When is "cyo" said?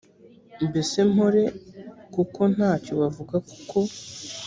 2.83-2.93